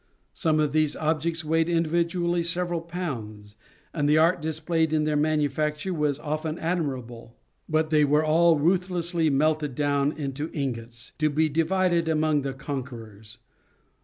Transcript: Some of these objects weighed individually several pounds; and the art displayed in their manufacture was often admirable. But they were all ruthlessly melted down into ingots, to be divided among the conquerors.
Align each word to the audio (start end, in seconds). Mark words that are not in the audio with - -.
Some 0.33 0.59
of 0.59 0.71
these 0.73 0.95
objects 0.95 1.45
weighed 1.45 1.69
individually 1.69 2.41
several 2.41 2.81
pounds; 2.81 3.55
and 3.93 4.09
the 4.09 4.17
art 4.17 4.41
displayed 4.41 4.93
in 4.93 5.03
their 5.03 5.15
manufacture 5.15 5.93
was 5.93 6.17
often 6.17 6.57
admirable. 6.57 7.37
But 7.69 7.91
they 7.91 8.03
were 8.03 8.25
all 8.25 8.57
ruthlessly 8.57 9.29
melted 9.29 9.75
down 9.75 10.13
into 10.13 10.49
ingots, 10.53 11.11
to 11.19 11.29
be 11.29 11.49
divided 11.49 12.09
among 12.09 12.41
the 12.41 12.53
conquerors. 12.55 13.37